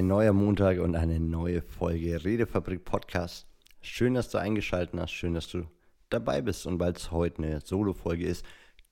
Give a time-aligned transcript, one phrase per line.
[0.00, 3.46] Ein neuer Montag und eine neue Folge Redefabrik Podcast.
[3.82, 5.66] Schön, dass du eingeschaltet hast, schön, dass du
[6.08, 6.64] dabei bist.
[6.64, 8.42] Und weil es heute eine Solo-Folge ist,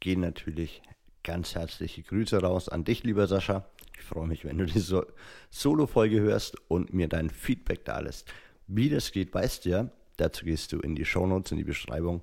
[0.00, 0.82] gehen natürlich
[1.24, 3.64] ganz herzliche Grüße raus an dich, lieber Sascha.
[3.96, 5.06] Ich freue mich, wenn du diese
[5.48, 8.30] Solo-Folge hörst und mir dein Feedback da lässt.
[8.66, 9.90] Wie das geht, weißt du ja.
[10.18, 12.20] Dazu gehst du in die Shownotes, in die Beschreibung.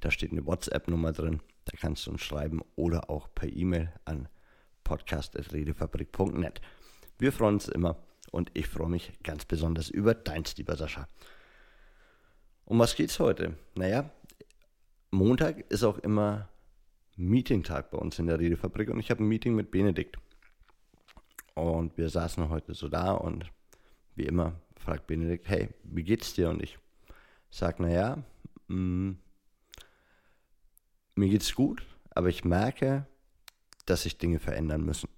[0.00, 1.42] Da steht eine WhatsApp-Nummer drin.
[1.64, 4.28] Da kannst du uns schreiben oder auch per E-Mail an
[4.82, 6.60] podcast.redefabrik.net.
[7.18, 7.96] Wir freuen uns immer
[8.36, 11.08] und ich freue mich ganz besonders über deins, lieber Sascha.
[12.66, 13.56] Um was geht's heute?
[13.74, 14.10] Naja,
[15.10, 16.50] Montag ist auch immer
[17.16, 20.18] Meeting-Tag bei uns in der Redefabrik und ich habe ein Meeting mit Benedikt.
[21.54, 23.50] Und wir saßen heute so da und
[24.16, 26.50] wie immer fragt Benedikt, hey, wie geht's dir?
[26.50, 26.78] Und ich
[27.48, 28.22] sage, naja,
[28.68, 29.12] mm,
[31.14, 33.06] mir geht's gut, aber ich merke,
[33.86, 35.08] dass sich Dinge verändern müssen.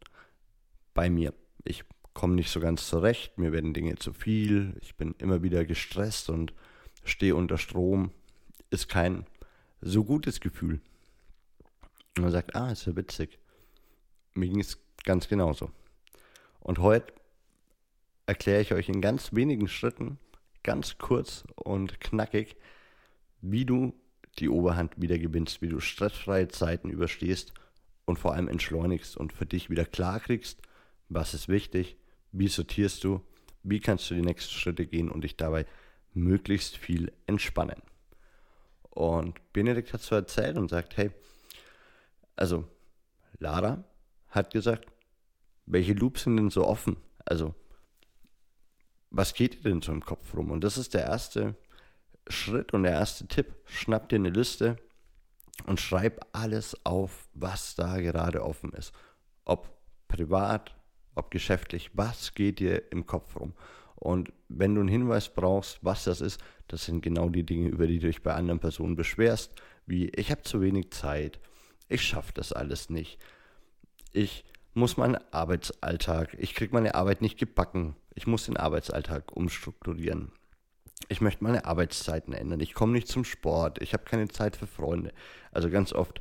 [0.94, 1.34] Bei mir.
[1.64, 1.84] Ich
[2.18, 6.30] komme nicht so ganz zurecht, mir werden Dinge zu viel, ich bin immer wieder gestresst
[6.30, 6.52] und
[7.04, 8.10] stehe unter Strom.
[8.70, 9.24] Ist kein
[9.80, 10.80] so gutes Gefühl.
[12.16, 13.38] Und man sagt, ah, ist ja witzig.
[14.34, 15.70] Mir ging es ganz genauso.
[16.58, 17.12] Und heute
[18.26, 20.18] erkläre ich euch in ganz wenigen Schritten,
[20.64, 22.56] ganz kurz und knackig,
[23.42, 23.94] wie du
[24.40, 27.54] die Oberhand wieder gewinnst, wie du stressfreie Zeiten überstehst
[28.06, 30.60] und vor allem entschleunigst und für dich wieder klar kriegst,
[31.08, 31.96] was ist wichtig,
[32.32, 33.20] wie sortierst du,
[33.62, 35.66] wie kannst du die nächsten Schritte gehen und dich dabei
[36.14, 37.82] möglichst viel entspannen.
[38.90, 41.10] Und Benedikt hat so erzählt und sagt, hey,
[42.36, 42.64] also
[43.38, 43.84] Lara
[44.28, 44.86] hat gesagt,
[45.66, 46.96] welche Loops sind denn so offen?
[47.24, 47.54] Also,
[49.10, 50.50] was geht dir denn so im Kopf rum?
[50.50, 51.54] Und das ist der erste
[52.28, 53.54] Schritt und der erste Tipp.
[53.66, 54.76] Schnapp dir eine Liste
[55.66, 58.92] und schreib alles auf, was da gerade offen ist.
[59.44, 59.68] Ob
[60.08, 60.74] privat,
[61.18, 63.54] ob geschäftlich, was geht dir im Kopf rum?
[63.96, 67.86] Und wenn du einen Hinweis brauchst, was das ist, das sind genau die Dinge, über
[67.86, 69.52] die du dich bei anderen Personen beschwerst,
[69.86, 71.40] wie ich habe zu wenig Zeit,
[71.88, 73.18] ich schaffe das alles nicht,
[74.12, 80.32] ich muss meinen Arbeitsalltag, ich kriege meine Arbeit nicht gebacken, ich muss den Arbeitsalltag umstrukturieren.
[81.08, 82.60] Ich möchte meine Arbeitszeiten ändern.
[82.60, 83.80] Ich komme nicht zum Sport.
[83.80, 85.12] Ich habe keine Zeit für Freunde.
[85.52, 86.20] Also ganz oft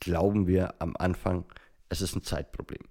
[0.00, 1.44] glauben wir am Anfang,
[1.88, 2.82] es ist ein Zeitproblem.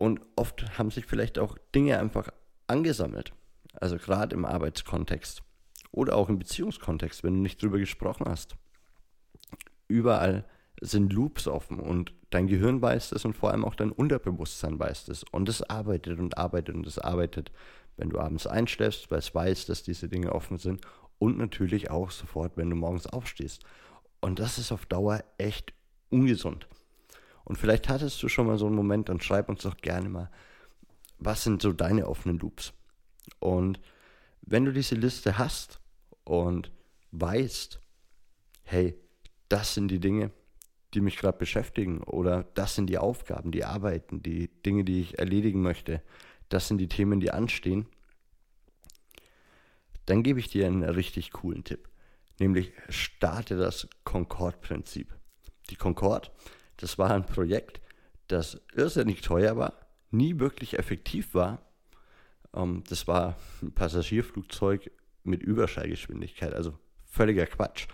[0.00, 2.30] Und oft haben sich vielleicht auch Dinge einfach
[2.66, 3.34] angesammelt.
[3.74, 5.42] Also gerade im Arbeitskontext
[5.92, 8.56] oder auch im Beziehungskontext, wenn du nicht drüber gesprochen hast.
[9.88, 10.46] Überall
[10.80, 15.08] sind Loops offen und dein Gehirn weiß es und vor allem auch dein Unterbewusstsein weiß
[15.08, 15.22] es.
[15.22, 17.52] Und es arbeitet und arbeitet und es arbeitet,
[17.98, 20.80] wenn du abends einschläfst, weil es weiß, dass diese Dinge offen sind
[21.18, 23.64] und natürlich auch sofort, wenn du morgens aufstehst.
[24.22, 25.74] Und das ist auf Dauer echt
[26.08, 26.66] ungesund.
[27.44, 30.30] Und vielleicht hattest du schon mal so einen Moment, dann schreib uns doch gerne mal,
[31.18, 32.72] was sind so deine offenen Loops?
[33.38, 33.80] Und
[34.42, 35.80] wenn du diese Liste hast
[36.24, 36.72] und
[37.12, 37.80] weißt,
[38.62, 38.94] hey,
[39.48, 40.30] das sind die Dinge,
[40.94, 45.18] die mich gerade beschäftigen oder das sind die Aufgaben, die Arbeiten, die Dinge, die ich
[45.18, 46.02] erledigen möchte,
[46.48, 47.86] das sind die Themen, die anstehen,
[50.06, 51.88] dann gebe ich dir einen richtig coolen Tipp,
[52.40, 55.14] nämlich starte das Concord-Prinzip.
[55.70, 56.32] Die Concord
[56.80, 57.80] das war ein Projekt,
[58.28, 59.74] das irrsinnig teuer war,
[60.10, 61.62] nie wirklich effektiv war.
[62.54, 64.90] Ähm, das war ein Passagierflugzeug
[65.22, 67.86] mit Überschallgeschwindigkeit, also völliger Quatsch.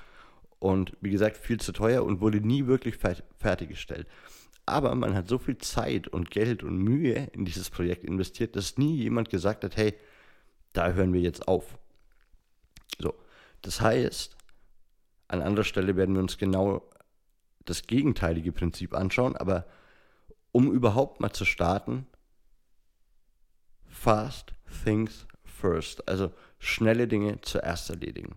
[0.58, 2.96] Und wie gesagt, viel zu teuer und wurde nie wirklich
[3.38, 4.06] fertiggestellt.
[4.64, 8.78] Aber man hat so viel Zeit und Geld und Mühe in dieses Projekt investiert, dass
[8.78, 9.94] nie jemand gesagt hat, hey,
[10.72, 11.78] da hören wir jetzt auf.
[12.98, 13.14] So,
[13.62, 14.36] das heißt,
[15.28, 16.88] an anderer Stelle werden wir uns genau
[17.66, 19.66] das gegenteilige Prinzip anschauen, aber
[20.52, 22.06] um überhaupt mal zu starten,
[23.84, 24.52] fast
[24.84, 28.36] things first, also schnelle Dinge zuerst erledigen.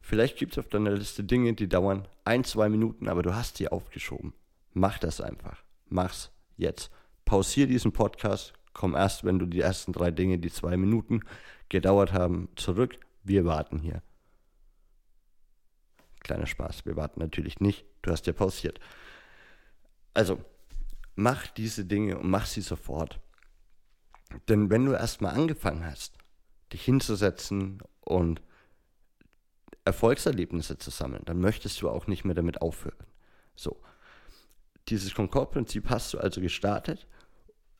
[0.00, 3.58] Vielleicht gibt es auf deiner Liste Dinge, die dauern ein, zwei Minuten, aber du hast
[3.58, 4.32] sie aufgeschoben.
[4.72, 5.62] Mach das einfach.
[5.88, 6.90] Mach's jetzt.
[7.24, 11.20] Pausier diesen Podcast, komm erst, wenn du die ersten drei Dinge, die zwei Minuten
[11.68, 12.98] gedauert haben, zurück.
[13.24, 14.02] Wir warten hier.
[16.28, 17.86] Kleiner Spaß, wir warten natürlich nicht.
[18.02, 18.78] Du hast ja pausiert.
[20.12, 20.38] Also,
[21.16, 23.18] mach diese Dinge und mach sie sofort.
[24.46, 26.18] Denn wenn du erstmal angefangen hast,
[26.70, 28.42] dich hinzusetzen und
[29.86, 33.06] Erfolgserlebnisse zu sammeln, dann möchtest du auch nicht mehr damit aufhören.
[33.56, 33.80] So.
[34.88, 37.06] Dieses Concord-Prinzip hast du also gestartet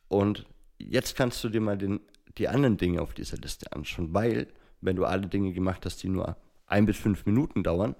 [0.07, 0.47] und
[0.79, 1.99] jetzt kannst du dir mal den,
[2.39, 4.47] die anderen Dinge auf dieser Liste anschauen, weil
[4.81, 6.35] wenn du alle Dinge gemacht hast, die nur
[6.65, 7.95] ein bis fünf Minuten dauern,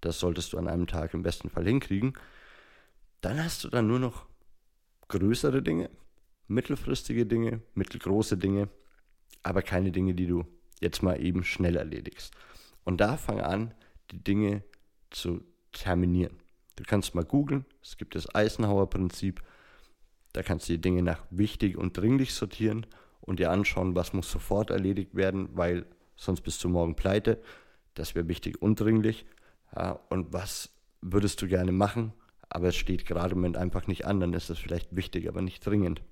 [0.00, 2.14] das solltest du an einem Tag im besten Fall hinkriegen.
[3.20, 4.26] Dann hast du dann nur noch
[5.08, 5.90] größere Dinge
[6.48, 8.68] mittelfristige Dinge, mittelgroße Dinge,
[9.42, 10.44] aber keine Dinge, die du
[10.80, 12.34] jetzt mal eben schnell erledigst.
[12.84, 13.74] Und da fang an,
[14.10, 14.64] die Dinge
[15.10, 16.40] zu terminieren.
[16.76, 19.42] Du kannst mal googeln, es gibt das Eisenhower-Prinzip,
[20.32, 22.86] da kannst du die Dinge nach wichtig und dringlich sortieren
[23.20, 25.86] und dir anschauen, was muss sofort erledigt werden, weil
[26.16, 27.42] sonst bist du morgen pleite.
[27.94, 29.26] Das wäre wichtig und dringlich.
[29.74, 30.70] Ja, und was
[31.00, 32.12] würdest du gerne machen,
[32.48, 35.42] aber es steht gerade im Moment einfach nicht an, dann ist es vielleicht wichtig, aber
[35.42, 36.02] nicht dringend.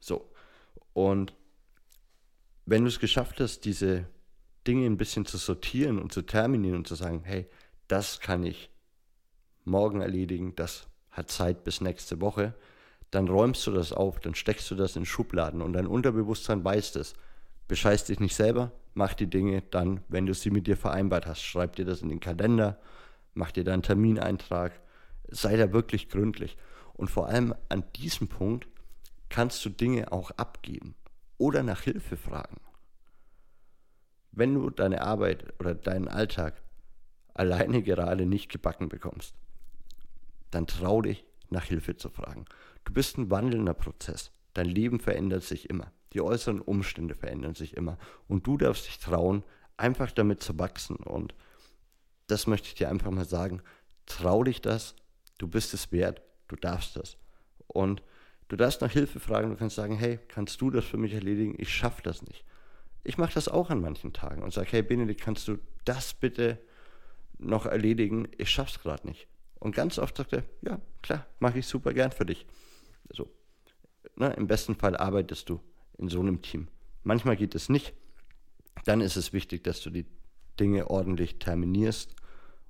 [0.00, 0.30] So,
[0.92, 1.34] und
[2.66, 4.06] wenn du es geschafft hast, diese
[4.66, 7.48] Dinge ein bisschen zu sortieren und zu terminieren und zu sagen, hey,
[7.88, 8.70] das kann ich
[9.64, 12.54] morgen erledigen, das hat Zeit bis nächste Woche,
[13.10, 16.92] dann räumst du das auf, dann steckst du das in Schubladen und dein Unterbewusstsein weiß
[16.92, 17.14] das.
[17.70, 21.42] Bescheiß dich nicht selber, mach die Dinge dann, wenn du sie mit dir vereinbart hast.
[21.42, 22.80] Schreib dir das in den Kalender,
[23.32, 24.72] mach dir da einen Termineintrag,
[25.28, 26.56] sei da wirklich gründlich.
[26.94, 28.66] Und vor allem an diesem Punkt
[29.28, 30.96] kannst du Dinge auch abgeben
[31.38, 32.56] oder nach Hilfe fragen.
[34.32, 36.60] Wenn du deine Arbeit oder deinen Alltag
[37.34, 39.36] alleine gerade nicht gebacken bekommst,
[40.50, 42.46] dann trau dich, nach Hilfe zu fragen.
[42.82, 44.32] Du bist ein wandelnder Prozess.
[44.54, 45.92] Dein Leben verändert sich immer.
[46.12, 47.98] Die äußeren Umstände verändern sich immer.
[48.26, 49.44] Und du darfst dich trauen,
[49.76, 50.96] einfach damit zu wachsen.
[50.96, 51.34] Und
[52.26, 53.62] das möchte ich dir einfach mal sagen.
[54.06, 54.96] Trau dich das.
[55.38, 56.22] Du bist es wert.
[56.48, 57.16] Du darfst das.
[57.66, 58.02] Und
[58.48, 59.50] du darfst nach Hilfe fragen.
[59.50, 61.54] Du kannst sagen, hey, kannst du das für mich erledigen?
[61.58, 62.44] Ich schaffe das nicht.
[63.02, 66.58] Ich mache das auch an manchen Tagen und sage, hey Benedikt, kannst du das bitte
[67.38, 68.28] noch erledigen?
[68.36, 69.26] Ich schaff's gerade nicht.
[69.58, 72.46] Und ganz oft sagt er, ja, klar, mache ich super gern für dich.
[73.10, 73.30] So,
[74.16, 75.60] ne, Im besten Fall arbeitest du
[76.00, 76.68] in so einem Team.
[77.02, 77.94] Manchmal geht es nicht.
[78.84, 80.06] Dann ist es wichtig, dass du die
[80.58, 82.14] Dinge ordentlich terminierst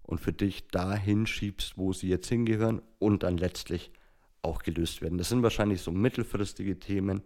[0.02, 3.92] und für dich dahin schiebst, wo sie jetzt hingehören und dann letztlich
[4.42, 5.18] auch gelöst werden.
[5.18, 7.22] Das sind wahrscheinlich so mittelfristige Themen.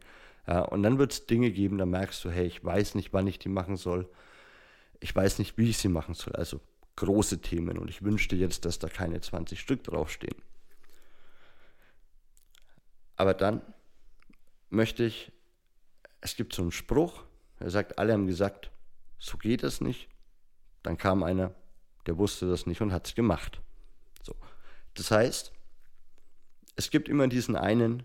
[0.46, 3.26] Ja, und dann wird es Dinge geben, da merkst du, hey, ich weiß nicht, wann
[3.26, 4.08] ich die machen soll.
[5.00, 6.34] Ich weiß nicht, wie ich sie machen soll.
[6.34, 6.60] Also
[6.96, 10.36] große Themen und ich wünschte jetzt, dass da keine 20 Stück draufstehen.
[13.16, 13.62] Aber dann
[14.70, 15.32] möchte ich,
[16.24, 17.22] es gibt so einen Spruch,
[17.60, 18.70] er sagt, alle haben gesagt,
[19.18, 20.08] so geht es nicht.
[20.82, 21.54] Dann kam einer,
[22.06, 23.60] der wusste das nicht und hat es gemacht.
[24.22, 24.34] So.
[24.94, 25.52] Das heißt,
[26.76, 28.04] es gibt immer diesen einen,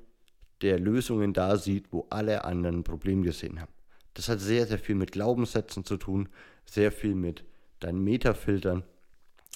[0.62, 3.72] der Lösungen da sieht, wo alle anderen ein Problem gesehen haben.
[4.16, 6.28] Das hat sehr, sehr viel mit Glaubenssätzen zu tun,
[6.66, 7.46] sehr viel mit
[7.80, 8.84] deinen Metafiltern.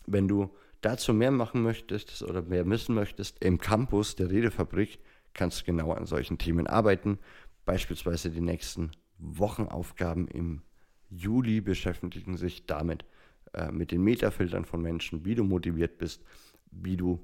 [0.05, 4.99] Wenn du dazu mehr machen möchtest oder mehr wissen möchtest, im Campus der Redefabrik
[5.33, 7.19] kannst du genau an solchen Themen arbeiten.
[7.65, 10.61] Beispielsweise die nächsten Wochenaufgaben im
[11.09, 13.05] Juli beschäftigen sich damit,
[13.53, 16.23] äh, mit den Metafiltern von Menschen, wie du motiviert bist,
[16.71, 17.23] wie du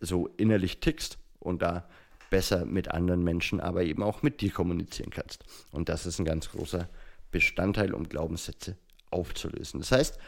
[0.00, 1.88] so innerlich tickst und da
[2.30, 5.44] besser mit anderen Menschen, aber eben auch mit dir kommunizieren kannst.
[5.72, 6.88] Und das ist ein ganz großer
[7.30, 8.76] Bestandteil, um Glaubenssätze
[9.10, 9.80] aufzulösen.
[9.80, 10.18] Das heißt,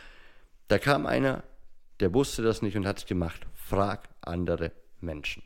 [0.69, 1.45] da kam einer,
[2.01, 3.47] der wusste das nicht und hat es gemacht.
[3.55, 5.43] Frag andere Menschen.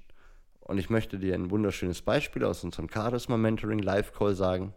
[0.67, 4.75] Und ich möchte dir ein wunderschönes Beispiel aus unserem Charisma Mentoring Live Call sagen.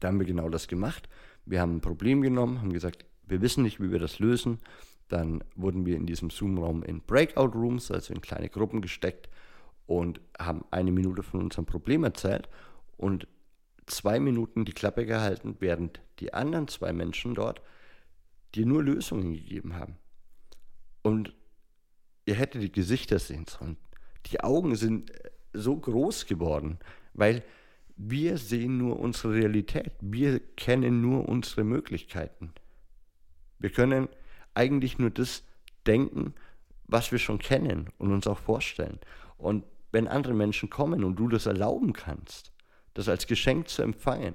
[0.00, 1.08] Da haben wir genau das gemacht.
[1.46, 4.58] Wir haben ein Problem genommen, haben gesagt, wir wissen nicht, wie wir das lösen.
[5.08, 9.30] Dann wurden wir in diesem Zoom-Raum in Breakout Rooms, also in kleine Gruppen gesteckt
[9.86, 12.46] und haben eine Minute von unserem Problem erzählt
[12.98, 13.26] und
[13.86, 17.62] zwei Minuten die Klappe gehalten, während die anderen zwei Menschen dort
[18.54, 19.96] dir nur Lösungen gegeben haben.
[21.00, 21.32] Und
[22.26, 23.78] ihr hättet die Gesichter sehen sollen.
[24.26, 26.78] Die Augen sind äh, so groß geworden,
[27.14, 27.42] weil
[27.96, 29.92] wir sehen nur unsere Realität.
[30.00, 32.52] Wir kennen nur unsere Möglichkeiten.
[33.58, 34.08] Wir können
[34.54, 35.42] eigentlich nur das
[35.86, 36.34] denken,
[36.84, 38.98] was wir schon kennen und uns auch vorstellen.
[39.38, 42.52] Und wenn andere Menschen kommen und du das erlauben kannst,
[42.94, 44.34] das als Geschenk zu empfangen,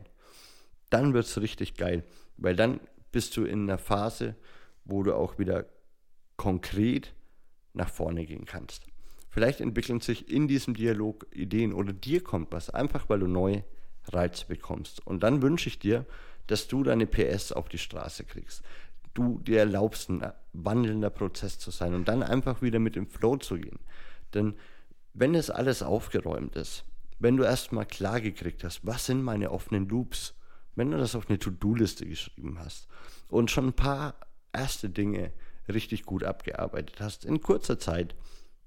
[0.89, 2.03] dann wird es richtig geil,
[2.37, 2.79] weil dann
[3.11, 4.35] bist du in einer Phase,
[4.85, 5.65] wo du auch wieder
[6.35, 7.13] konkret
[7.73, 8.90] nach vorne gehen kannst.
[9.31, 13.63] Vielleicht entwickeln sich in diesem Dialog Ideen oder dir kommt was, einfach weil du neue
[14.09, 15.05] Reize bekommst.
[15.07, 16.05] Und dann wünsche ich dir,
[16.47, 18.61] dass du deine PS auf die Straße kriegst.
[19.13, 20.21] Du dir erlaubst, ein
[20.51, 23.79] wandelnder Prozess zu sein und dann einfach wieder mit dem Flow zu gehen.
[24.33, 24.55] Denn
[25.13, 26.83] wenn es alles aufgeräumt ist,
[27.19, 30.33] wenn du erstmal klar gekriegt hast, was sind meine offenen Loops,
[30.75, 32.87] wenn du das auf eine To-Do-Liste geschrieben hast
[33.29, 34.15] und schon ein paar
[34.51, 35.31] erste Dinge
[35.69, 38.15] richtig gut abgearbeitet hast, in kurzer Zeit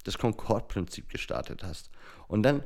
[0.04, 1.90] das Concord-Prinzip gestartet hast
[2.28, 2.62] und dann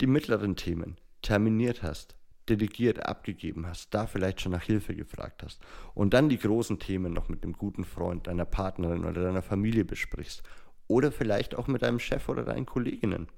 [0.00, 2.16] die mittleren Themen terminiert hast,
[2.48, 5.60] delegiert, abgegeben hast, da vielleicht schon nach Hilfe gefragt hast
[5.94, 9.84] und dann die großen Themen noch mit einem guten Freund, deiner Partnerin oder deiner Familie
[9.84, 10.42] besprichst
[10.88, 13.28] oder vielleicht auch mit deinem Chef oder deinen Kolleginnen,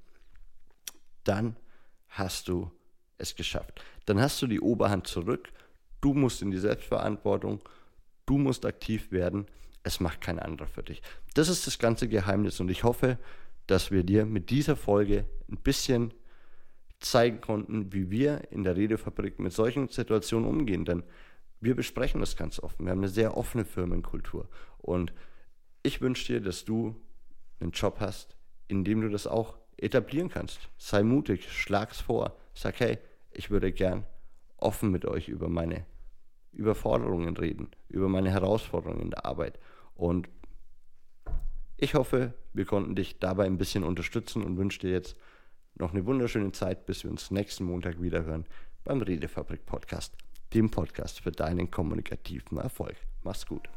[1.23, 1.55] dann
[2.09, 2.71] hast du
[3.17, 3.83] es geschafft.
[4.05, 5.51] Dann hast du die Oberhand zurück,
[6.01, 7.61] du musst in die Selbstverantwortung,
[8.25, 9.47] du musst aktiv werden,
[9.83, 11.01] es macht kein anderer für dich.
[11.33, 13.17] Das ist das ganze Geheimnis und ich hoffe,
[13.67, 16.13] dass wir dir mit dieser Folge ein bisschen
[16.99, 21.03] zeigen konnten, wie wir in der Redefabrik mit solchen Situationen umgehen, denn
[21.61, 22.85] wir besprechen das ganz offen.
[22.85, 25.13] Wir haben eine sehr offene Firmenkultur und
[25.83, 26.95] ich wünsche dir, dass du
[27.59, 28.35] einen Job hast,
[28.67, 30.69] in dem du das auch etablieren kannst.
[30.77, 32.97] Sei mutig, schlag's vor, sag hey,
[33.31, 34.05] ich würde gern
[34.57, 35.85] offen mit euch über meine
[36.51, 39.59] Überforderungen reden, über meine Herausforderungen in der Arbeit.
[39.95, 40.29] Und
[41.77, 45.15] ich hoffe, wir konnten dich dabei ein bisschen unterstützen und wünsche dir jetzt
[45.75, 48.45] noch eine wunderschöne Zeit, bis wir uns nächsten Montag wieder hören
[48.83, 50.15] beim Redefabrik Podcast,
[50.53, 52.95] dem Podcast für deinen kommunikativen Erfolg.
[53.23, 53.69] Mach's gut.